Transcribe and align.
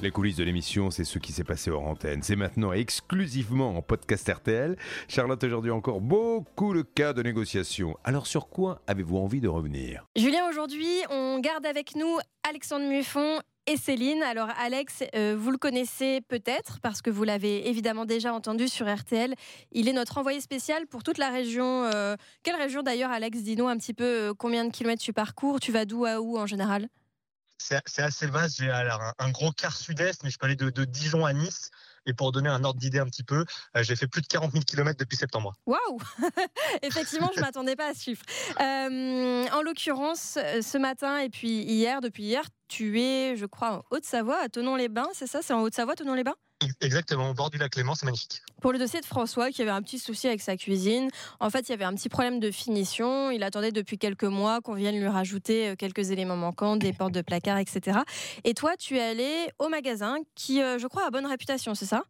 Les 0.00 0.12
coulisses 0.12 0.36
de 0.36 0.44
l'émission, 0.44 0.92
c'est 0.92 1.02
ce 1.02 1.18
qui 1.18 1.32
s'est 1.32 1.42
passé 1.42 1.72
hors 1.72 1.82
antenne. 1.82 2.22
C'est 2.22 2.36
maintenant 2.36 2.72
exclusivement 2.72 3.76
en 3.76 3.82
podcast 3.82 4.30
RTL. 4.32 4.76
Charlotte, 5.08 5.42
aujourd'hui 5.42 5.72
encore 5.72 6.00
beaucoup 6.00 6.72
de 6.72 6.82
cas 6.82 7.12
de 7.12 7.20
négociation. 7.20 7.96
Alors 8.04 8.28
sur 8.28 8.48
quoi 8.48 8.80
avez-vous 8.86 9.16
envie 9.16 9.40
de 9.40 9.48
revenir? 9.48 10.06
Julien, 10.14 10.48
aujourd'hui, 10.48 10.86
on 11.10 11.40
garde 11.40 11.66
avec 11.66 11.96
nous 11.96 12.16
Alexandre 12.48 12.86
Muffon 12.86 13.40
et 13.66 13.76
Céline. 13.76 14.22
Alors 14.22 14.50
Alex, 14.60 15.02
euh, 15.16 15.36
vous 15.36 15.50
le 15.50 15.58
connaissez 15.58 16.20
peut-être 16.28 16.78
parce 16.80 17.02
que 17.02 17.10
vous 17.10 17.24
l'avez 17.24 17.68
évidemment 17.68 18.04
déjà 18.04 18.32
entendu 18.32 18.68
sur 18.68 18.86
RTL. 18.86 19.34
Il 19.72 19.88
est 19.88 19.92
notre 19.92 20.18
envoyé 20.18 20.40
spécial 20.40 20.86
pour 20.86 21.02
toute 21.02 21.18
la 21.18 21.30
région. 21.30 21.90
Euh, 21.92 22.14
quelle 22.44 22.54
région 22.56 22.84
d'ailleurs 22.84 23.10
Alex? 23.10 23.42
Dis-nous 23.42 23.66
un 23.66 23.76
petit 23.76 23.94
peu 23.94 24.04
euh, 24.04 24.32
combien 24.32 24.64
de 24.64 24.70
kilomètres 24.70 25.02
tu 25.02 25.12
parcours? 25.12 25.58
Tu 25.58 25.72
vas 25.72 25.86
d'où 25.86 26.04
à 26.04 26.20
où 26.20 26.38
en 26.38 26.46
général? 26.46 26.88
C'est 27.58 28.02
assez 28.02 28.26
vaste. 28.26 28.58
J'ai 28.58 28.70
un, 28.70 29.30
gros 29.30 29.50
quart 29.52 29.76
sud-est, 29.76 30.22
mais 30.22 30.30
je 30.30 30.38
peux 30.38 30.46
aller 30.46 30.56
de, 30.56 30.84
Dijon 30.84 31.24
à 31.24 31.32
Nice. 31.32 31.70
Et 32.06 32.14
pour 32.14 32.32
donner 32.32 32.48
un 32.48 32.64
ordre 32.64 32.80
d'idée 32.80 33.00
un 33.00 33.06
petit 33.06 33.24
peu, 33.24 33.44
j'ai 33.74 33.94
fait 33.94 34.06
plus 34.06 34.22
de 34.22 34.26
40 34.28 34.52
000 34.52 34.64
km 34.64 34.98
depuis 34.98 35.16
septembre. 35.16 35.54
Waouh 35.66 35.98
Effectivement, 36.82 37.30
je 37.34 37.40
ne 37.40 37.44
m'attendais 37.44 37.76
pas 37.76 37.90
à 37.90 37.94
ce 37.94 38.02
chiffre. 38.02 38.24
en 38.58 39.62
l'occurrence, 39.62 40.38
ce 40.38 40.78
matin 40.78 41.18
et 41.18 41.28
puis 41.28 41.62
hier, 41.62 42.00
depuis 42.00 42.22
hier, 42.24 42.44
tu 42.68 43.00
es, 43.00 43.36
je 43.36 43.46
crois, 43.46 43.78
en 43.78 43.84
Haute-Savoie, 43.90 44.38
à 44.42 44.48
Tonon-les-Bains, 44.48 45.08
c'est 45.12 45.26
ça? 45.26 45.40
C'est 45.42 45.52
en 45.52 45.60
Haute-Savoie, 45.60 45.96
Tonon-les-Bains 45.96 46.36
Exactement, 46.80 47.30
au 47.30 47.34
bord 47.34 47.50
du 47.50 47.58
lac 47.58 47.76
Léman, 47.76 47.94
c'est 47.94 48.06
magnifique. 48.06 48.42
Pour 48.60 48.72
le 48.72 48.78
dossier 48.78 49.00
de 49.00 49.06
François, 49.06 49.50
qui 49.50 49.62
avait 49.62 49.70
un 49.70 49.82
petit 49.82 49.98
souci 49.98 50.26
avec 50.26 50.40
sa 50.40 50.56
cuisine, 50.56 51.08
en 51.38 51.50
fait, 51.50 51.68
il 51.68 51.70
y 51.70 51.72
avait 51.72 51.84
un 51.84 51.94
petit 51.94 52.08
problème 52.08 52.40
de 52.40 52.50
finition. 52.50 53.30
Il 53.30 53.44
attendait 53.44 53.70
depuis 53.70 53.96
quelques 53.96 54.24
mois 54.24 54.60
qu'on 54.60 54.74
vienne 54.74 54.98
lui 54.98 55.06
rajouter 55.06 55.68
euh, 55.68 55.76
quelques 55.76 56.10
éléments 56.10 56.36
manquants, 56.36 56.76
des 56.76 56.92
portes 56.92 57.12
de 57.12 57.22
placard, 57.22 57.58
etc. 57.58 58.00
Et 58.42 58.54
toi, 58.54 58.76
tu 58.76 58.96
es 58.96 59.02
allé 59.02 59.50
au 59.60 59.68
magasin 59.68 60.16
qui, 60.34 60.60
euh, 60.60 60.78
je 60.78 60.86
crois, 60.88 61.06
a 61.06 61.10
bonne 61.10 61.26
réputation, 61.26 61.76
c'est 61.76 61.86
ça? 61.86 62.02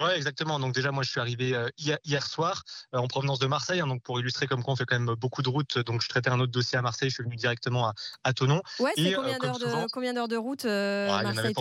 Oui, 0.00 0.10
exactement. 0.14 0.60
Donc 0.60 0.72
déjà, 0.72 0.92
moi, 0.92 1.02
je 1.02 1.10
suis 1.10 1.20
arrivé 1.20 1.54
euh, 1.54 1.68
hier, 1.76 2.26
soir 2.26 2.62
en 2.92 3.08
provenance 3.08 3.40
de 3.40 3.46
Marseille. 3.46 3.80
Hein, 3.80 3.88
donc 3.88 4.02
pour 4.02 4.20
illustrer 4.20 4.46
comme 4.46 4.62
quoi 4.62 4.72
on 4.74 4.76
fait 4.76 4.86
quand 4.86 4.98
même 4.98 5.14
beaucoup 5.16 5.42
de 5.42 5.48
routes. 5.48 5.78
Donc 5.80 6.02
je 6.02 6.08
traitais 6.08 6.30
un 6.30 6.38
autre 6.40 6.52
dossier 6.52 6.78
à 6.78 6.82
Marseille. 6.82 7.10
Je 7.10 7.14
suis 7.14 7.24
venu 7.24 7.36
directement 7.36 7.88
à, 7.88 7.94
à 8.24 8.32
Tonon. 8.32 8.62
Ouais, 8.78 8.92
c'est 8.96 9.12
combien 9.12 9.38
d'heures 10.14 10.28
de, 10.28 10.36
route 10.36 10.64
Marseille 10.64 11.54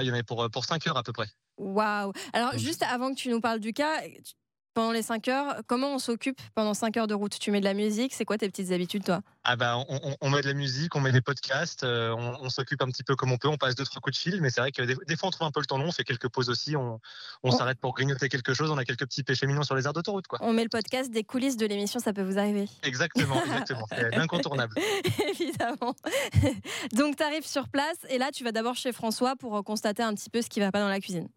il 0.00 0.06
y 0.06 0.10
en 0.10 0.14
avait 0.14 0.22
pour, 0.22 0.48
pour 0.50 0.64
5 0.64 0.86
heures 0.86 0.96
à 0.96 1.02
peu 1.02 1.12
près. 1.12 1.26
Waouh 1.56 2.12
Alors, 2.32 2.56
juste 2.56 2.82
avant 2.82 3.10
que 3.10 3.16
tu 3.16 3.28
nous 3.28 3.40
parles 3.40 3.60
du 3.60 3.72
cas, 3.72 4.00
pendant 4.74 4.92
les 4.92 5.02
5 5.02 5.28
heures, 5.28 5.56
comment 5.66 5.94
on 5.94 5.98
s'occupe 5.98 6.40
pendant 6.54 6.74
5 6.74 6.96
heures 6.96 7.06
de 7.06 7.14
route? 7.14 7.38
Tu 7.38 7.50
mets 7.50 7.60
de 7.60 7.64
la 7.64 7.74
musique 7.74 8.14
C'est 8.14 8.24
quoi 8.24 8.38
tes 8.38 8.48
petites 8.48 8.72
habitudes, 8.72 9.04
toi? 9.04 9.20
Ah 9.42 9.56
bah, 9.56 9.78
on, 10.20 10.30
met 10.30 10.42
de 10.42 10.46
la 10.46 10.54
musique, 10.54 10.94
on 10.94 11.00
met 11.00 11.12
des 11.12 11.22
podcasts, 11.22 11.82
euh, 11.82 12.14
on, 12.14 12.50
s'occupe 12.50 12.82
un 12.82 12.86
petit 12.86 13.02
peu 13.02 13.16
comme 13.16 13.32
on 13.32 13.38
peut, 13.38 13.48
on 13.48 13.56
passe 13.56 13.74
deux, 13.74 13.84
trois 13.84 14.00
coups 14.00 14.16
de 14.16 14.20
fil, 14.20 14.42
mais 14.42 14.50
c'est 14.50 14.60
vrai 14.60 14.70
que 14.70 14.82
des, 14.82 15.16
fois 15.16 15.28
on 15.28 15.30
trouve 15.30 15.46
un 15.46 15.50
peu 15.50 15.60
le 15.60 15.66
temps 15.66 15.78
long, 15.78 15.86
on 15.86 15.92
fait 15.92 16.04
quelques 16.04 16.28
pauses 16.28 16.50
aussi, 16.50 16.76
on, 16.76 17.00
s'arrête 17.50 17.78
pour 17.78 17.94
grignoter 17.94 18.28
quelque 18.28 18.52
chose, 18.52 18.70
on 18.70 18.76
a 18.76 18.84
quelques 18.84 19.06
petits 19.06 19.22
péchés 19.22 19.46
mignons 19.46 19.62
sur 19.62 19.74
les 19.74 19.86
aires 19.86 19.94
d'autoroute. 19.94 20.26
Quoi. 20.26 20.38
On 20.42 20.52
met 20.52 20.62
le 20.62 20.68
podcast 20.68 21.10
des 21.10 21.24
coulisses 21.24 21.56
de 21.56 21.64
l'émission, 21.64 22.00
ça 22.00 22.12
peut 22.12 22.22
vous 22.22 22.38
arriver. 22.38 22.68
Exactement, 22.82 23.42
exactement, 23.44 23.86
c'est 23.88 24.14
incontournable. 24.14 24.76
Évidemment. 25.30 25.94
Donc 26.92 27.16
tu 27.16 27.22
arrives 27.22 27.46
sur 27.46 27.68
place 27.68 27.98
et 28.10 28.18
là 28.18 28.30
tu 28.32 28.44
vas 28.44 28.52
d'abord 28.52 28.76
chez 28.76 28.92
François 28.92 29.36
pour 29.36 29.64
constater 29.64 30.02
un 30.02 30.14
petit 30.14 30.28
peu 30.28 30.42
ce 30.42 30.50
qui 30.50 30.60
ne 30.60 30.66
va 30.66 30.70
pas 30.70 30.80
dans 30.80 30.88
la 30.88 31.00
cuisine. 31.00 31.28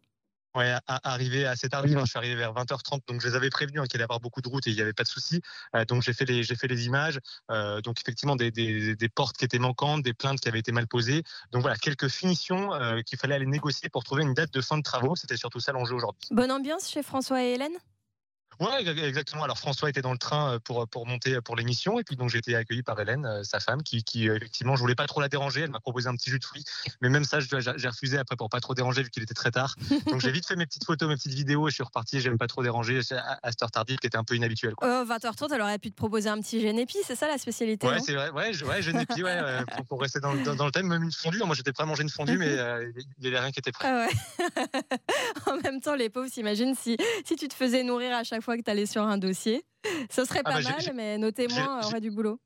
Ouais, 0.55 0.75
arrivé 0.87 1.45
assez 1.45 1.67
tardivement. 1.67 2.05
Je 2.05 2.11
suis 2.11 2.17
arrivé 2.17 2.35
vers 2.35 2.53
20h30, 2.53 3.07
donc 3.07 3.21
je 3.21 3.27
les 3.27 3.35
avais 3.35 3.49
prévenus 3.49 3.81
hein, 3.81 3.85
qu'il 3.85 3.97
allait 3.97 4.03
y 4.03 4.05
avoir 4.05 4.19
beaucoup 4.19 4.41
de 4.41 4.47
routes 4.47 4.67
et 4.67 4.69
il 4.69 4.75
n'y 4.75 4.81
avait 4.81 4.93
pas 4.93 5.03
de 5.03 5.07
souci. 5.07 5.41
Euh, 5.75 5.83
donc 5.85 6.03
j'ai 6.03 6.13
fait 6.13 6.25
les 6.25 6.43
j'ai 6.43 6.55
fait 6.55 6.67
les 6.67 6.85
images. 6.85 7.19
Euh, 7.49 7.81
donc 7.81 7.99
effectivement 7.99 8.35
des, 8.35 8.51
des, 8.51 8.95
des, 8.95 9.09
portes 9.09 9.35
qui 9.35 9.45
étaient 9.45 9.59
manquantes, 9.59 10.03
des 10.03 10.13
plaintes 10.13 10.39
qui 10.39 10.47
avaient 10.47 10.59
été 10.59 10.71
mal 10.71 10.87
posées. 10.87 11.23
Donc 11.51 11.63
voilà 11.63 11.77
quelques 11.77 12.07
finitions 12.07 12.73
euh, 12.73 13.01
qu'il 13.01 13.17
fallait 13.17 13.35
aller 13.35 13.47
négocier 13.47 13.89
pour 13.89 14.03
trouver 14.03 14.23
une 14.23 14.33
date 14.33 14.53
de 14.53 14.61
fin 14.61 14.77
de 14.77 14.83
travaux. 14.83 15.15
C'était 15.15 15.37
surtout 15.37 15.59
ça 15.59 15.71
l'enjeu 15.71 15.95
aujourd'hui. 15.95 16.21
Bonne 16.29 16.51
ambiance 16.51 16.89
chez 16.89 17.01
François 17.01 17.43
et 17.43 17.53
Hélène? 17.53 17.77
Ouais, 18.59 18.87
exactement. 18.87 19.43
Alors 19.43 19.57
François 19.57 19.89
était 19.89 20.01
dans 20.01 20.11
le 20.11 20.17
train 20.17 20.53
euh, 20.53 20.59
pour, 20.59 20.87
pour 20.87 21.07
monter 21.07 21.39
pour 21.41 21.55
l'émission 21.55 21.99
et 21.99 22.03
puis 22.03 22.15
donc 22.15 22.29
j'ai 22.29 22.37
été 22.37 22.55
accueilli 22.55 22.83
par 22.83 22.99
Hélène, 22.99 23.25
euh, 23.25 23.43
sa 23.43 23.59
femme, 23.59 23.83
qui, 23.83 24.03
qui 24.03 24.29
euh, 24.29 24.35
effectivement 24.35 24.75
je 24.75 24.81
voulais 24.81 24.95
pas 24.95 25.07
trop 25.07 25.21
la 25.21 25.29
déranger. 25.29 25.61
Elle 25.61 25.71
m'a 25.71 25.79
proposé 25.79 26.07
un 26.07 26.15
petit 26.15 26.29
jus 26.29 26.39
de 26.39 26.45
fruits, 26.45 26.63
mais 27.01 27.09
même 27.09 27.23
ça 27.23 27.39
j'ai 27.39 27.87
refusé 27.87 28.17
après 28.17 28.35
pour 28.35 28.49
pas 28.49 28.59
trop 28.59 28.73
déranger 28.73 29.03
vu 29.03 29.09
qu'il 29.09 29.23
était 29.23 29.33
très 29.33 29.51
tard. 29.51 29.75
Donc 30.11 30.21
j'ai 30.21 30.31
vite 30.31 30.47
fait 30.47 30.55
mes 30.55 30.65
petites 30.65 30.85
photos, 30.85 31.09
mes 31.09 31.15
petites 31.15 31.33
vidéos 31.33 31.67
et 31.67 31.71
je 31.71 31.75
suis 31.75 31.83
reparti. 31.83 32.21
J'aime 32.21 32.37
pas 32.37 32.47
trop 32.47 32.63
déranger 32.63 32.99
à, 33.11 33.51
cette 33.51 33.63
heure 33.63 33.71
tardive 33.71 33.97
qui 33.97 34.07
était 34.07 34.17
un 34.17 34.23
peu 34.23 34.35
inhabituelle. 34.35 34.75
Quoi. 34.75 35.05
20h30, 35.05 35.53
elle 35.53 35.61
aurait 35.61 35.79
pu 35.79 35.91
te 35.91 35.95
proposer 35.95 36.29
un 36.29 36.39
petit 36.39 36.61
génépi, 36.61 36.97
c'est 37.05 37.15
ça 37.15 37.27
la 37.27 37.37
spécialité 37.37 37.87
Ouais, 37.87 37.99
c'est 37.99 38.13
vrai. 38.13 38.29
Ouais, 38.31 38.53
je, 38.53 38.65
ouais 38.65 38.81
génépi, 38.81 39.23
ouais, 39.23 39.63
pour, 39.87 40.01
rester 40.01 40.19
dans, 40.19 40.35
dans, 40.35 40.65
le 40.65 40.71
thème, 40.71 40.87
même 40.87 41.03
une 41.03 41.11
fondue. 41.11 41.39
Moi 41.39 41.55
j'étais 41.55 41.71
prêt 41.71 41.83
à 41.83 41.87
manger 41.87 42.03
une 42.03 42.09
fondue, 42.09 42.37
mais 42.37 42.53
il 43.19 43.25
y 43.25 43.27
avait 43.27 43.39
rien 43.39 43.51
qui 43.51 43.59
était 43.59 43.71
prêt. 43.71 43.87
Ah 43.87 44.07
ouais. 44.07 44.93
en 45.51 45.57
même 45.57 45.81
temps, 45.81 45.95
les 45.95 46.09
pauvres 46.09 46.29
s'imaginent 46.29 46.75
si 46.75 46.97
si 47.25 47.35
tu 47.35 47.47
te 47.47 47.53
faisais 47.53 47.83
nourrir 47.83 48.15
à 48.15 48.23
chaque 48.23 48.42
fois 48.43 48.57
que 48.57 48.61
tu 48.61 48.71
allais 48.71 48.85
sur 48.85 49.03
un 49.03 49.17
dossier. 49.17 49.63
Ce 50.09 50.25
serait 50.25 50.41
ah 50.45 50.51
pas 50.51 50.61
bah, 50.61 50.69
mal, 50.71 50.93
mais 50.95 51.17
nos 51.17 51.31
témoins 51.31 51.81
auraient 51.83 52.01
du 52.01 52.11
boulot. 52.11 52.39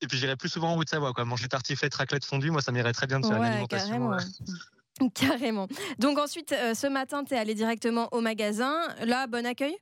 Et 0.00 0.06
puis 0.06 0.16
j'irais 0.16 0.36
plus 0.36 0.48
souvent 0.48 0.74
en 0.74 0.76
Haute-Savoie, 0.78 1.12
quoi. 1.12 1.24
Manger 1.24 1.48
tartiflette, 1.48 1.94
raclette 1.94 2.24
fondue, 2.24 2.50
moi 2.50 2.62
ça 2.62 2.72
m'irait 2.72 2.92
très 2.92 3.06
bien 3.06 3.20
de 3.20 3.26
faire 3.26 3.36
une 3.36 3.44
alimentation. 3.44 3.88
Carrément. 3.88 4.12
Euh. 4.12 5.08
carrément. 5.14 5.68
Donc 5.98 6.18
ensuite, 6.18 6.52
euh, 6.52 6.74
ce 6.74 6.86
matin, 6.86 7.24
tu 7.24 7.34
es 7.34 7.38
allé 7.38 7.54
directement 7.54 8.08
au 8.12 8.20
magasin. 8.20 8.76
Là, 9.04 9.26
bon 9.26 9.44
accueil? 9.44 9.76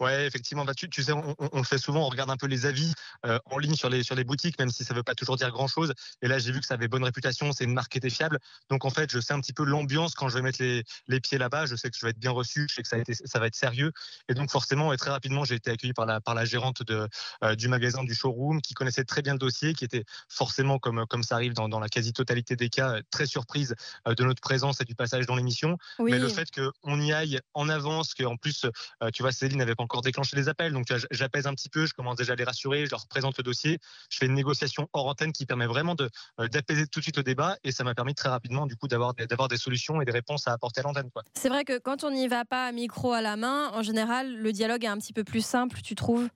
Ouais, 0.00 0.26
effectivement. 0.26 0.64
Bah, 0.64 0.74
tu, 0.74 0.88
tu, 0.88 1.02
sais, 1.02 1.12
on, 1.12 1.34
on, 1.38 1.58
le 1.58 1.64
fait 1.64 1.78
souvent, 1.78 2.06
on 2.06 2.08
regarde 2.08 2.30
un 2.30 2.36
peu 2.36 2.46
les 2.46 2.66
avis 2.66 2.92
euh, 3.26 3.38
en 3.46 3.58
ligne 3.58 3.74
sur 3.74 3.88
les, 3.88 4.02
sur 4.02 4.14
les 4.14 4.24
boutiques, 4.24 4.58
même 4.58 4.70
si 4.70 4.84
ça 4.84 4.94
ne 4.94 4.98
veut 4.98 5.02
pas 5.02 5.14
toujours 5.14 5.36
dire 5.36 5.50
grand-chose. 5.50 5.92
Et 6.22 6.28
là, 6.28 6.38
j'ai 6.38 6.52
vu 6.52 6.60
que 6.60 6.66
ça 6.66 6.74
avait 6.74 6.88
bonne 6.88 7.04
réputation, 7.04 7.52
c'est 7.52 7.64
une 7.64 7.74
marque 7.74 7.92
qui 7.92 7.98
était 7.98 8.10
fiable. 8.10 8.38
Donc, 8.70 8.84
en 8.84 8.90
fait, 8.90 9.10
je 9.10 9.20
sais 9.20 9.32
un 9.32 9.40
petit 9.40 9.52
peu 9.52 9.64
l'ambiance 9.64 10.14
quand 10.14 10.28
je 10.28 10.34
vais 10.34 10.42
mettre 10.42 10.62
les, 10.62 10.84
les 11.08 11.20
pieds 11.20 11.38
là-bas. 11.38 11.66
Je 11.66 11.76
sais 11.76 11.90
que 11.90 11.96
je 11.96 12.04
vais 12.04 12.10
être 12.10 12.18
bien 12.18 12.30
reçu, 12.30 12.66
je 12.68 12.74
sais 12.74 12.82
que 12.82 12.88
ça, 12.88 12.96
a 12.96 12.98
été, 12.98 13.14
ça 13.14 13.38
va 13.38 13.46
être 13.46 13.54
sérieux. 13.54 13.92
Et 14.28 14.34
donc, 14.34 14.50
forcément, 14.50 14.92
et 14.92 14.96
très 14.96 15.10
rapidement, 15.10 15.44
j'ai 15.44 15.56
été 15.56 15.70
accueilli 15.70 15.92
par 15.92 16.06
la, 16.06 16.20
par 16.20 16.34
la 16.34 16.44
gérante 16.44 16.82
de, 16.82 17.08
euh, 17.44 17.54
du 17.54 17.68
magasin, 17.68 18.02
du 18.02 18.14
showroom, 18.14 18.60
qui 18.60 18.74
connaissait 18.74 19.04
très 19.04 19.22
bien 19.22 19.34
le 19.34 19.38
dossier, 19.38 19.74
qui 19.74 19.84
était 19.84 20.04
forcément, 20.28 20.78
comme, 20.78 21.06
comme 21.06 21.22
ça 21.22 21.36
arrive 21.36 21.52
dans, 21.54 21.68
dans 21.68 21.80
la 21.80 21.88
quasi-totalité 21.88 22.56
des 22.56 22.70
cas, 22.70 22.96
très 23.10 23.26
surprise 23.26 23.74
euh, 24.08 24.14
de 24.14 24.24
notre 24.24 24.40
présence 24.40 24.80
et 24.80 24.84
du 24.84 24.94
passage 24.94 25.26
dans 25.26 25.36
l'émission. 25.36 25.76
Mais 26.00 26.18
le 26.18 26.28
fait 26.28 26.48
qu'on 26.50 27.00
y 27.00 27.12
aille 27.12 27.40
en 27.54 27.68
avance, 27.68 28.14
qu'en 28.14 28.36
plus, 28.36 28.66
tu 29.12 29.22
vois, 29.22 29.32
Céline 29.32 29.62
pas 29.74 29.82
encore 29.82 30.02
déclenché 30.02 30.36
les 30.36 30.48
appels, 30.48 30.72
donc 30.72 30.86
j'apaise 31.10 31.46
un 31.46 31.54
petit 31.54 31.68
peu, 31.68 31.86
je 31.86 31.94
commence 31.94 32.16
déjà 32.16 32.32
à 32.32 32.36
les 32.36 32.44
rassurer, 32.44 32.86
je 32.86 32.90
leur 32.90 33.06
présente 33.06 33.36
le 33.38 33.42
dossier, 33.42 33.78
je 34.10 34.18
fais 34.18 34.26
une 34.26 34.34
négociation 34.34 34.88
hors 34.92 35.06
antenne 35.06 35.32
qui 35.32 35.46
permet 35.46 35.66
vraiment 35.66 35.96
euh, 36.00 36.48
d'apaiser 36.48 36.86
tout 36.86 37.00
de 37.00 37.04
suite 37.04 37.16
le 37.16 37.22
débat 37.22 37.56
et 37.64 37.72
ça 37.72 37.84
m'a 37.84 37.94
permis 37.94 38.14
très 38.14 38.28
rapidement 38.28 38.66
du 38.66 38.76
coup 38.76 38.88
d'avoir 38.88 39.14
des 39.14 39.56
solutions 39.56 40.00
et 40.00 40.04
des 40.04 40.12
réponses 40.12 40.48
à 40.48 40.52
apporter 40.52 40.80
à 40.80 40.84
l'antenne. 40.84 41.10
C'est 41.34 41.48
vrai 41.48 41.64
que 41.64 41.78
quand 41.78 42.04
on 42.04 42.10
n'y 42.10 42.28
va 42.28 42.44
pas 42.44 42.70
micro 42.72 43.12
à 43.12 43.20
la 43.20 43.36
main, 43.36 43.70
en 43.72 43.82
général, 43.82 44.34
le 44.34 44.52
dialogue 44.52 44.84
est 44.84 44.88
un 44.88 44.98
petit 44.98 45.12
peu 45.12 45.24
plus 45.24 45.44
simple, 45.44 45.80
tu 45.82 45.94
trouves? 45.94 46.28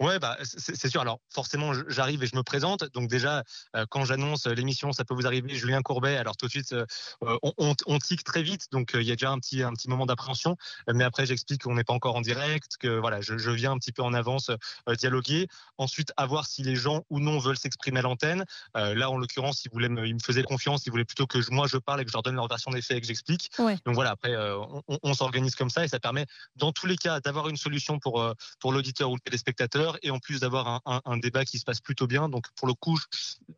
Ouais, 0.00 0.18
bah, 0.18 0.36
c'est 0.42 0.88
sûr. 0.88 1.00
Alors, 1.00 1.20
forcément, 1.28 1.72
j'arrive 1.88 2.22
et 2.22 2.26
je 2.26 2.36
me 2.36 2.42
présente. 2.42 2.84
Donc, 2.92 3.08
déjà, 3.08 3.42
euh, 3.74 3.84
quand 3.90 4.04
j'annonce 4.04 4.46
l'émission, 4.46 4.92
ça 4.92 5.04
peut 5.04 5.14
vous 5.14 5.26
arriver, 5.26 5.54
Julien 5.54 5.82
Courbet. 5.82 6.16
Alors, 6.16 6.36
tout 6.36 6.46
de 6.46 6.50
suite, 6.50 6.72
euh, 6.72 6.86
on, 7.42 7.74
on, 7.86 7.98
tique 7.98 8.22
très 8.22 8.42
vite. 8.42 8.66
Donc, 8.70 8.94
euh, 8.94 9.02
il 9.02 9.08
y 9.08 9.12
a 9.12 9.16
déjà 9.16 9.30
un 9.30 9.38
petit, 9.38 9.62
un 9.62 9.72
petit 9.72 9.88
moment 9.88 10.06
d'appréhension. 10.06 10.56
Mais 10.92 11.04
après, 11.04 11.26
j'explique 11.26 11.62
qu'on 11.62 11.74
n'est 11.74 11.84
pas 11.84 11.92
encore 11.92 12.16
en 12.16 12.20
direct, 12.20 12.76
que 12.78 12.98
voilà, 12.98 13.20
je, 13.20 13.38
je, 13.38 13.50
viens 13.50 13.72
un 13.72 13.78
petit 13.78 13.92
peu 13.92 14.02
en 14.02 14.14
avance 14.14 14.50
dialoguer. 14.98 15.48
Ensuite, 15.78 16.12
à 16.16 16.26
voir 16.26 16.46
si 16.46 16.62
les 16.62 16.76
gens 16.76 17.02
ou 17.10 17.18
non 17.18 17.38
veulent 17.38 17.58
s'exprimer 17.58 17.98
à 17.98 18.02
l'antenne. 18.02 18.44
là, 18.74 19.10
en 19.10 19.16
l'occurrence, 19.16 19.64
ils, 19.64 19.70
voulaient 19.70 19.88
me, 19.88 20.06
ils 20.06 20.14
me 20.14 20.20
faisaient 20.20 20.44
confiance. 20.44 20.86
Ils 20.86 20.90
voulaient 20.90 21.04
plutôt 21.04 21.26
que 21.26 21.38
moi, 21.50 21.66
je 21.66 21.76
parle 21.76 22.00
et 22.00 22.04
que 22.04 22.10
je 22.10 22.16
leur 22.16 22.22
donne 22.22 22.36
leur 22.36 22.48
version 22.48 22.70
des 22.70 22.82
faits 22.82 22.98
et 22.98 23.00
que 23.00 23.06
j'explique. 23.06 23.50
Donc, 23.58 23.94
voilà, 23.94 24.10
après, 24.10 24.36
on, 24.36 24.82
on 25.02 25.14
s'organise 25.14 25.56
comme 25.56 25.70
ça 25.70 25.84
et 25.84 25.88
ça 25.88 25.98
permet, 25.98 26.26
dans 26.56 26.72
tous 26.72 26.86
les 26.86 26.96
cas, 26.96 27.20
d'avoir 27.20 27.48
une 27.48 27.56
solution 27.56 27.98
pour, 27.98 28.32
pour 28.60 28.72
l'auditeur 28.72 29.10
ou 29.10 29.14
le 29.14 29.20
téléspectateur 29.20 29.77
et 30.02 30.10
en 30.10 30.18
plus 30.18 30.40
d'avoir 30.40 30.82
un, 30.84 31.16
débat 31.16 31.44
qui 31.44 31.58
se 31.58 31.64
passe 31.64 31.80
plutôt 31.80 32.06
bien. 32.06 32.28
Donc 32.28 32.46
pour 32.56 32.68
le 32.68 32.74
coup, 32.74 32.98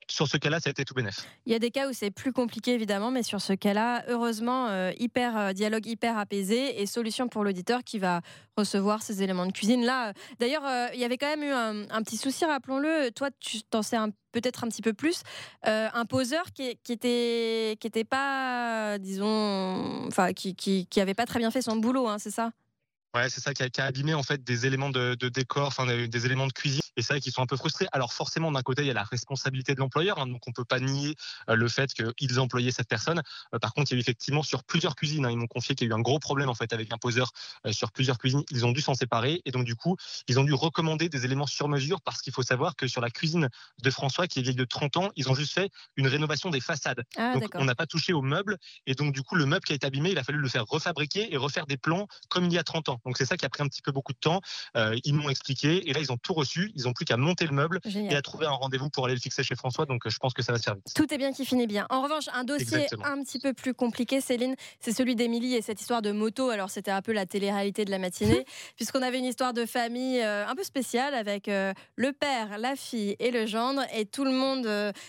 sur 0.09 0.29
ce 0.29 0.37
cas-là, 0.37 0.61
ça 0.61 0.69
a 0.69 0.73
été 0.73 0.85
tout 0.85 0.95
bénef. 0.95 1.27
Il 1.47 1.53
y 1.53 1.55
a 1.55 1.59
des 1.59 1.71
cas 1.71 1.89
où 1.89 1.93
c'est 1.93 2.11
plus 2.11 2.33
compliqué 2.33 2.73
évidemment, 2.73 3.11
mais 3.11 3.23
sur 3.23 3.41
ce 3.41 3.53
cas-là, 3.53 4.05
heureusement, 4.09 4.69
euh, 4.69 4.93
hyper 4.99 5.37
euh, 5.37 5.53
dialogue 5.53 5.87
hyper 5.87 6.19
apaisé 6.19 6.81
et 6.81 6.87
solution 6.87 7.29
pour 7.29 7.45
l'auditeur 7.45 7.85
qui 7.85 7.99
va 7.99 8.21
recevoir 8.57 9.03
ces 9.03 9.23
éléments 9.23 9.47
de 9.47 9.53
cuisine. 9.53 9.85
Là, 9.85 10.13
d'ailleurs, 10.39 10.67
euh, 10.67 10.89
il 10.95 11.01
y 11.01 11.05
avait 11.05 11.19
quand 11.19 11.29
même 11.29 11.43
eu 11.43 11.53
un, 11.53 12.03
petit 12.03 12.17
souci, 12.17 12.45
rappelons-le. 12.45 13.11
Toi, 13.13 13.31
tu 13.41 13.63
t'en 13.63 13.83
sais 13.83 13.97
peut-être 14.33 14.65
un 14.65 14.69
petit 14.69 14.83
peu 14.83 14.93
plus. 14.93 15.23
un 15.65 16.05
poseur 16.07 16.53
qui, 16.53 16.77
qui, 16.83 16.93
était 16.93 17.77
qui 17.81 17.87
était 17.87 18.05
pas, 18.05 18.99
disons, 18.99 20.07
enfin, 20.07 20.33
qui, 20.33 20.55
qui, 20.55 20.87
qui 20.87 21.15
pas 21.15 21.27
très 21.27 21.39
bien 21.39 21.51
fait 21.51 21.63
son 21.63 21.77
boulot, 21.77 22.09
hein, 22.09 22.19
c'est 22.19 22.31
ça? 22.31 22.53
Ouais, 23.13 23.29
c'est 23.29 23.41
ça 23.41 23.53
qui 23.55 23.65
a, 23.65 23.69
qui 23.69 23.81
a, 23.81 23.87
abîmé 23.87 24.15
en 24.15 24.23
fait 24.23 24.45
des 24.45 24.67
éléments 24.67 24.91
de, 24.91 25.17
de 25.19 25.29
décor, 25.29 25.67
enfin 25.67 25.85
des, 25.85 26.27
éléments 26.27 26.47
de 26.47 26.53
cuisine. 26.53 26.81
Et 26.97 27.03
c'est 27.03 27.15
vrai 27.15 27.21
qu'ils 27.21 27.33
sont 27.33 27.43
un 27.43 27.47
peu 27.47 27.57
frustrés. 27.57 27.89
Alors 27.91 28.13
forcément, 28.13 28.53
d'un 28.53 28.63
côté, 28.63 28.83
il 28.83 28.87
y 28.87 28.91
a 28.91 28.95
la 28.95 29.03
responsabilité 29.03 29.75
de 29.75 29.81
l'employeur, 29.81 30.21
hein, 30.21 30.29
donc 30.29 30.47
on 30.47 30.53
peut 30.53 30.65
pas 30.65 30.79
nier 30.79 31.17
euh, 31.49 31.57
le 31.57 31.69
fait 31.69 31.93
qu'ils 31.93 32.39
employaient 32.39 32.71
cette 32.71 32.89
personne. 32.89 33.21
Euh, 33.53 33.59
par 33.59 33.75
contre, 33.75 33.91
il 33.91 33.95
y 33.95 33.97
a 33.97 33.99
eu 33.99 34.01
effectivement 34.01 34.45
sur 34.45 34.63
plusieurs 34.63 34.95
cuisines, 34.95 35.25
hein, 35.25 35.31
ils 35.31 35.37
m'ont 35.37 35.49
confié 35.49 35.75
qu'il 35.75 35.89
y 35.89 35.91
a 35.91 35.95
eu 35.95 35.99
un 35.99 36.03
gros 36.03 36.21
problème 36.21 36.49
en 36.49 36.55
fait 36.55 36.73
avec 36.73 36.93
un 36.93 36.99
poseur 36.99 37.33
euh, 37.67 37.73
sur 37.73 37.91
plusieurs 37.91 38.19
cuisines. 38.19 38.45
Ils 38.51 38.65
ont 38.65 38.71
dû 38.71 38.81
s'en 38.81 38.95
séparer 38.95 39.43
et 39.45 39.51
donc 39.51 39.65
du 39.65 39.75
coup, 39.75 39.97
ils 40.29 40.39
ont 40.39 40.45
dû 40.45 40.55
recommander 40.55 41.09
des 41.09 41.25
éléments 41.25 41.49
sur 41.49 41.67
mesure 41.67 42.01
parce 42.03 42.23
qu'il 42.23 42.33
faut 42.33 42.45
savoir 42.45 42.77
que 42.77 42.87
sur 42.87 43.01
la 43.01 43.11
cuisine 43.11 43.49
de 43.83 43.91
François, 43.91 44.29
qui 44.29 44.39
est 44.39 44.43
vieille 44.43 44.55
de 44.55 44.65
30 44.65 44.97
ans, 44.99 45.11
ils 45.17 45.29
ont 45.29 45.35
juste 45.35 45.53
fait 45.53 45.71
une 45.97 46.07
rénovation 46.07 46.51
des 46.51 46.61
façades. 46.61 47.03
Ah, 47.17 47.35
donc 47.35 47.51
on 47.55 47.65
n'a 47.65 47.75
pas 47.75 47.87
touché 47.87 48.13
au 48.13 48.23
meuble 48.23 48.57
et 48.87 48.95
donc 48.95 49.13
du 49.13 49.23
coup, 49.23 49.35
le 49.35 49.47
meuble 49.47 49.65
qui 49.65 49.73
a 49.73 49.77
été 49.77 49.87
abîmé, 49.87 50.11
il 50.13 50.19
a 50.19 50.23
fallu 50.23 50.39
le 50.39 50.49
faire 50.49 50.65
refabriquer 50.65 51.33
et 51.35 51.37
refaire 51.37 51.67
des 51.67 51.77
plans 51.77 52.07
comme 52.29 52.45
il 52.45 52.53
y 52.53 52.59
a 52.59 52.63
30 52.63 52.89
ans. 52.91 53.00
Donc 53.05 53.17
c'est 53.17 53.27
ça 53.27 53.37
qui 53.37 53.45
a 53.45 53.49
pris 53.49 53.63
un 53.63 53.67
petit 53.67 53.83
peu 53.83 53.93
beaucoup 53.93 54.13
de 54.13 54.19
temps. 54.19 54.41
Euh, 54.77 54.97
ils 55.05 55.15
m'ont 55.15 55.29
expliqué 55.29 55.89
et 55.89 55.93
là 55.93 56.01
ils 56.01 56.13
ont 56.13 56.17
tout 56.17 56.35
reçu. 56.35 56.73
Ils 56.75 56.89
ont 56.89 56.93
plus 56.93 57.05
qu'à 57.05 57.17
monter 57.17 57.47
le 57.47 57.53
meuble 57.53 57.81
Génial. 57.85 58.13
et 58.13 58.17
à 58.17 58.23
trouver 58.23 58.47
un 58.47 58.51
rendez-vous 58.51 58.91
pour 58.91 59.05
aller 59.07 59.15
le 59.15 59.21
fixer 59.21 59.43
chez 59.43 59.57
François. 59.57 59.87
Donc 59.87 60.09
je 60.09 60.19
pense 60.19 60.35
que 60.35 60.43
ça 60.43 60.53
va 60.53 60.59
se 60.59 60.71
vite. 60.71 60.95
Tout 60.95 61.13
est 61.13 61.19
bien 61.19 61.33
qui 61.33 61.45
finit 61.45 61.67
bien. 61.67 61.87
En 61.91 62.03
revanche, 62.03 62.25
un 62.33 62.45
dossier 62.45 62.67
Exactement. 62.67 63.07
un 63.07 63.23
petit 63.23 63.39
peu 63.39 63.53
plus 63.53 63.75
compliqué, 63.75 64.21
Céline, 64.21 64.55
c'est 64.81 64.93
celui 64.93 65.15
d'Émilie 65.15 65.55
et 65.55 65.63
cette 65.63 65.81
histoire 65.81 66.03
de 66.03 66.13
moto. 66.13 66.51
Alors 66.51 66.71
c'était 66.71 66.91
un 66.91 67.03
peu 67.03 67.13
la 67.13 67.27
télé-réalité 67.27 67.85
de 67.85 67.91
la 67.91 67.99
matinée, 67.99 68.45
puisqu'on 68.77 69.03
avait 69.03 69.19
une 69.19 69.25
histoire 69.25 69.53
de 69.53 69.67
famille 69.67 70.21
euh, 70.21 70.47
un 70.47 70.55
peu 70.55 70.65
spéciale 70.65 71.15
avec 71.15 71.49
euh, 71.49 71.73
le 71.97 72.13
père, 72.13 72.59
la 72.59 72.77
fille 72.77 73.17
et 73.19 73.31
le 73.31 73.47
gendre, 73.47 73.83
et 73.95 74.07
tout 74.07 74.25
le 74.25 74.33
monde, 74.33 74.69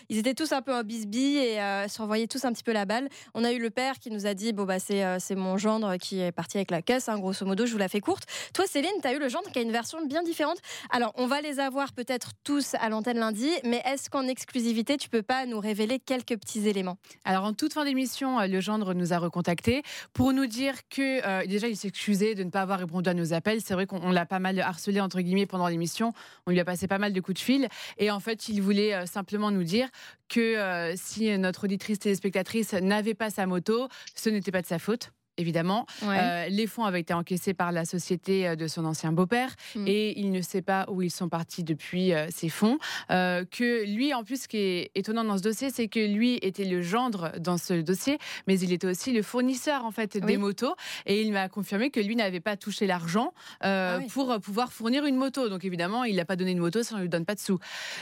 ils 0.09 0.17
étaient 0.17 0.33
tous 0.33 0.51
un 0.51 0.61
peu 0.61 0.73
en 0.73 0.83
bisbille 0.83 1.38
et 1.38 1.61
euh, 1.61 1.88
s'envoyaient 1.88 2.27
tous 2.27 2.45
un 2.45 2.53
petit 2.53 2.63
peu 2.63 2.71
la 2.71 2.85
balle. 2.85 3.09
On 3.33 3.43
a 3.43 3.51
eu 3.51 3.59
le 3.59 3.69
père 3.69 3.99
qui 3.99 4.11
nous 4.11 4.25
a 4.25 4.33
dit 4.33 4.53
bon 4.53 4.65
bah 4.65 4.79
c'est 4.79 5.01
c'est 5.19 5.35
mon 5.35 5.57
gendre 5.57 5.97
qui 5.97 6.19
est 6.19 6.31
parti 6.31 6.57
avec 6.57 6.71
la 6.71 6.81
caisse, 6.81 7.09
hein, 7.09 7.19
grosso 7.19 7.45
modo, 7.45 7.65
je 7.65 7.71
vous 7.71 7.77
la 7.81 7.89
fais 7.89 8.00
courte. 8.00 8.24
Toi, 8.54 8.66
Céline, 8.68 8.92
tu 9.01 9.07
as 9.07 9.13
eu 9.13 9.19
le 9.19 9.28
gendre 9.28 9.50
qui 9.51 9.60
a 9.60 9.62
une 9.62 9.72
version 9.72 10.06
bien 10.06 10.24
différente. 10.24 10.57
Alors, 10.89 11.12
on 11.16 11.28
va 11.28 11.42
les 11.42 11.60
avoir 11.60 11.94
peut-être 11.94 12.31
tous 12.44 12.75
à 12.75 12.89
l'antenne 12.89 13.18
lundi, 13.18 13.50
mais 13.63 13.81
est-ce 13.86 14.10
qu'en 14.10 14.28
exclusivité, 14.28 14.98
tu 14.98 15.10
peux 15.10 15.24
pas 15.24 15.45
nous 15.45 15.60
révéler 15.60 16.00
quelques 16.00 16.38
petits 16.38 16.68
éléments? 16.68 16.98
Alors, 17.25 17.44
en 17.44 17.54
toute 17.54 17.74
fin 17.74 17.86
d'émission, 17.86 18.39
euh, 18.39 18.48
le 18.48 18.62
gendre 18.62 18.94
nous 18.94 19.13
a 19.13 19.18
recontactés 19.18 19.83
pour 20.13 20.33
nous 20.33 20.45
dire 20.45 20.75
que 20.89 21.25
euh, 21.25 21.45
déjà, 21.45 21.68
il 21.68 21.75
s'excusait 21.75 22.36
de 22.36 22.44
ne 22.44 22.50
pas 22.50 22.62
avoir 22.62 22.80
répondu 22.80 23.10
à 23.10 23.13
nos 23.13 23.33
appels. 23.33 23.62
C'est 23.66 23.74
vrai 23.74 23.86
qu'on 23.86 24.01
on 24.01 24.12
l'a 24.12 24.25
pas 24.25 24.39
mal 24.39 24.60
harcelé, 24.60 25.01
entre 25.01 25.22
guillemets, 25.22 25.45
pendant 25.45 25.68
l'émission. 25.68 26.13
On 26.45 26.51
lui 26.51 26.60
a 26.60 26.66
passé 26.66 26.88
pas 26.88 27.00
mal 27.00 27.13
de 27.13 27.22
coups 27.22 27.39
de 27.39 27.44
fil. 27.44 27.68
Et 27.98 28.12
en 28.12 28.19
fait, 28.19 28.48
il 28.50 28.62
voulait 28.62 28.94
euh, 28.94 29.06
simplement 29.06 29.51
nous 29.51 29.63
dire 29.63 29.89
que 30.30 30.94
si 30.95 31.38
notre 31.38 31.66
auditrice 31.66 32.00
téléspectatrice 32.00 32.72
n'avait 32.74 33.13
pas 33.13 33.30
sa 33.30 33.45
moto, 33.45 33.89
ce 34.16 34.30
n'était 34.30 34.51
pas 34.51 34.62
de 34.62 34.68
sa 34.68 34.80
faute. 34.80 35.12
Évidemment, 35.41 35.85
Euh, 36.03 36.45
les 36.49 36.67
fonds 36.67 36.83
avaient 36.85 36.99
été 37.01 37.13
encaissés 37.13 37.53
par 37.55 37.71
la 37.71 37.83
société 37.85 38.47
euh, 38.47 38.55
de 38.55 38.67
son 38.67 38.85
ancien 38.85 39.11
beau-père 39.11 39.55
Mm. 39.75 39.88
et 39.88 40.19
il 40.19 40.31
ne 40.31 40.41
sait 40.41 40.61
pas 40.61 40.85
où 40.89 41.01
ils 41.01 41.09
sont 41.09 41.29
partis 41.29 41.63
depuis 41.63 42.13
euh, 42.13 42.27
ces 42.29 42.47
fonds. 42.49 42.77
Euh, 43.09 43.43
que 43.45 43.85
lui, 43.85 44.13
en 44.13 44.23
plus, 44.23 44.43
ce 44.43 44.47
qui 44.47 44.57
est 44.57 44.91
étonnant 44.95 45.23
dans 45.23 45.38
ce 45.38 45.41
dossier, 45.43 45.69
c'est 45.71 45.88
que 45.88 45.99
lui 45.99 46.38
était 46.43 46.65
le 46.65 46.81
gendre 46.81 47.31
dans 47.39 47.57
ce 47.57 47.81
dossier, 47.81 48.17
mais 48.47 48.59
il 48.59 48.71
était 48.71 48.88
aussi 48.88 49.11
le 49.11 49.23
fournisseur 49.23 49.83
en 49.85 49.91
fait 49.91 50.17
des 50.17 50.38
motos 50.38 50.75
et 51.05 51.21
il 51.21 51.31
m'a 51.31 51.49
confirmé 51.49 51.89
que 51.89 51.99
lui 51.99 52.15
n'avait 52.15 52.39
pas 52.39 52.55
touché 52.57 52.85
l'argent 52.88 53.33
Ah 53.61 53.97
oui. 53.99 54.07
pour 54.07 54.39
pouvoir 54.41 54.71
fournir 54.71 55.05
une 55.05 55.15
moto. 55.15 55.49
Donc 55.49 55.65
évidemment, 55.65 56.03
il 56.03 56.15
n'a 56.17 56.25
pas 56.25 56.35
donné 56.35 56.51
une 56.51 56.59
moto 56.59 56.83
si 56.83 56.93
on 56.93 56.97
ne 56.97 57.01
lui 57.01 57.09
donne 57.09 57.25
pas 57.25 57.35
de 57.35 57.39
sous. 57.39 57.57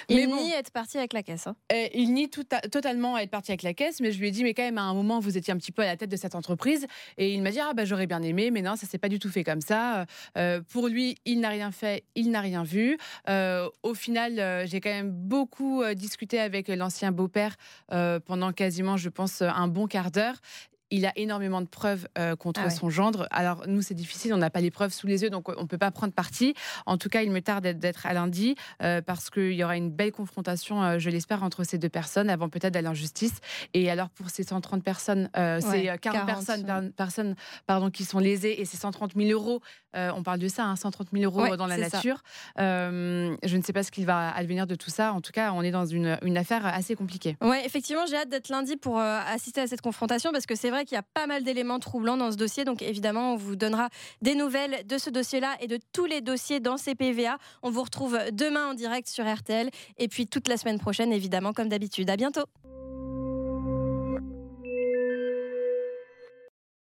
Il 0.09 0.17
mais 0.17 0.27
bon. 0.27 0.35
nie 0.43 0.51
être 0.51 0.71
parti 0.71 0.97
avec 0.97 1.13
la 1.13 1.23
caisse. 1.23 1.47
hein. 1.47 1.55
Il 1.93 2.13
nie 2.13 2.29
tout 2.29 2.45
à- 2.51 2.61
totalement 2.67 3.17
être 3.17 3.29
parti 3.31 3.51
avec 3.51 3.63
la 3.63 3.73
caisse, 3.73 3.99
mais 4.01 4.11
je 4.11 4.19
lui 4.19 4.27
ai 4.27 4.31
dit, 4.31 4.43
mais 4.43 4.53
quand 4.53 4.63
même, 4.63 4.77
à 4.77 4.83
un 4.83 4.93
moment, 4.93 5.19
vous 5.19 5.37
étiez 5.37 5.53
un 5.53 5.57
petit 5.57 5.71
peu 5.71 5.81
à 5.83 5.85
la 5.85 5.95
tête 5.97 6.09
de 6.09 6.17
cette 6.17 6.35
entreprise. 6.35 6.85
Et 7.17 7.28
il 7.33 7.41
m'a 7.41 7.51
dit, 7.51 7.59
ah, 7.59 7.73
bah, 7.73 7.85
j'aurais 7.85 8.07
bien 8.07 8.21
aimé, 8.21 8.51
mais 8.51 8.61
non, 8.61 8.75
ça 8.75 8.87
s'est 8.87 8.97
pas 8.97 9.09
du 9.09 9.19
tout 9.19 9.29
fait 9.29 9.43
comme 9.43 9.61
ça. 9.61 10.05
Euh, 10.37 10.61
pour 10.71 10.87
lui, 10.87 11.15
il 11.25 11.39
n'a 11.39 11.49
rien 11.49 11.71
fait, 11.71 12.03
il 12.15 12.31
n'a 12.31 12.41
rien 12.41 12.63
vu. 12.63 12.97
Euh, 13.27 13.69
au 13.83 13.93
final, 13.93 14.39
euh, 14.39 14.65
j'ai 14.65 14.81
quand 14.81 14.89
même 14.89 15.11
beaucoup 15.11 15.83
discuté 15.95 16.39
avec 16.39 16.67
l'ancien 16.67 17.11
beau-père 17.11 17.55
pendant 18.25 18.51
quasiment, 18.51 18.97
je 18.97 19.09
pense, 19.09 19.41
un 19.41 19.67
bon 19.67 19.87
quart 19.87 20.11
d'heure. 20.11 20.35
Il 20.91 21.05
a 21.05 21.11
énormément 21.17 21.61
de 21.61 21.67
preuves 21.67 22.07
euh, 22.17 22.35
contre 22.35 22.61
Ah 22.63 22.67
ouais. 22.67 22.69
son 22.71 22.89
gendre. 22.89 23.27
Alors, 23.31 23.63
nous, 23.67 23.81
c'est 23.83 23.93
difficile, 23.93 24.33
on 24.33 24.37
n'a 24.37 24.49
pas 24.49 24.59
les 24.61 24.71
preuves 24.71 24.91
sous 24.91 25.05
les 25.07 25.21
yeux, 25.23 25.29
donc 25.29 25.47
on 25.49 25.61
ne 25.61 25.67
peut 25.67 25.77
pas 25.77 25.91
prendre 25.91 26.13
parti. 26.13 26.55
En 26.87 26.97
tout 26.97 27.09
cas, 27.09 27.21
il 27.21 27.31
me 27.31 27.41
tarde 27.41 27.67
d'être- 27.67 28.05
à 28.07 28.13
lundi 28.13 28.55
euh, 28.81 29.01
parce 29.01 29.29
qu'il 29.29 29.53
y 29.53 29.63
aura 29.63 29.77
une 29.77 29.91
belle 29.91 30.11
confrontation, 30.11 30.81
euh, 30.83 30.97
je 30.99 31.09
l'espère, 31.09 31.43
entre 31.43 31.63
ces 31.63 31.77
deux 31.77 31.89
personnes 31.89 32.29
avant 32.29 32.49
peut-être 32.49 32.73
d'aller 32.73 32.87
en 32.87 32.93
justice. 32.95 33.35
Et 33.73 33.89
alors, 33.91 34.09
pour 34.09 34.29
ces 34.31 34.43
130 34.43 34.83
personnes, 34.83 35.29
euh, 35.37 35.59
Ouais, 35.61 35.61
c'est 35.61 35.89
euh, 35.89 35.97
40, 35.97 36.25
40, 36.25 36.25
personnes, 36.25 36.61
ouais. 36.61 36.65
par- 36.67 36.81
personnes 36.97 37.35
pardon, 37.67 37.89
qui 37.91 38.03
sont 38.05 38.19
lésées 38.19 38.59
et 38.61 38.65
c'est 38.65 38.77
130 38.77 39.13
000 39.15 39.29
euros. 39.31 39.61
on 39.95 40.23
parle 40.23 40.39
de 40.39 40.47
ça, 40.47 40.65
hein, 40.65 40.75
130 40.75 41.07
000 41.11 41.23
euros 41.23 41.41
Ouais, 41.41 41.57
dans 41.57 41.65
la 41.67 41.77
nature. 41.77 42.21
Je 42.57 43.57
ne 43.57 43.61
sais 43.63 43.73
pas 43.73 43.83
ce 43.83 43.91
qu'il 43.91 44.05
va 44.05 44.29
advenir 44.35 44.67
de 44.67 44.75
tout 44.75 44.89
ça. 44.89 45.13
En 45.13 45.21
tout 45.21 45.31
cas, 45.31 45.51
on 45.53 45.61
est 45.61 45.71
dans 45.71 45.85
une, 45.85 46.17
une 46.23 46.37
affaire 46.37 46.65
assez 46.65 46.95
compliquée. 46.95 47.37
Ouais, 47.41 47.65
effectivement, 47.65 48.05
j'ai 48.07 48.15
hâte 48.17 48.29
d'être 48.29 48.49
lundi 48.49 48.77
pour 48.77 48.99
assister 48.99 49.61
à 49.61 49.67
cette 49.67 49.81
confrontation 49.81 50.31
parce 50.31 50.45
que 50.45 50.55
c'est 50.55 50.69
vrai 50.69 50.78
qu'il 50.85 50.95
y 50.95 50.99
a 50.99 51.03
pas 51.13 51.27
mal 51.27 51.43
d'éléments 51.43 51.79
troublants 51.79 52.17
dans 52.17 52.31
ce 52.31 52.37
dossier. 52.37 52.65
Donc 52.65 52.81
évidemment, 52.81 53.33
on 53.33 53.35
vous 53.37 53.55
donnera 53.55 53.89
des 54.21 54.35
nouvelles 54.35 54.85
de 54.85 54.97
ce 54.97 55.09
dossier-là 55.09 55.55
et 55.59 55.67
de 55.67 55.79
tous 55.93 56.05
les 56.05 56.21
dossiers 56.21 56.59
dans 56.59 56.77
CPVA. 56.77 57.37
On 57.63 57.69
vous 57.69 57.83
retrouve 57.83 58.17
demain 58.31 58.71
en 58.71 58.73
direct 58.73 59.07
sur 59.07 59.25
RTL 59.25 59.69
et 59.97 60.07
puis 60.07 60.27
toute 60.27 60.47
la 60.47 60.57
semaine 60.57 60.79
prochaine, 60.79 61.11
évidemment, 61.11 61.53
comme 61.53 61.69
d'habitude. 61.69 62.09
À 62.09 62.15
bientôt. 62.15 62.45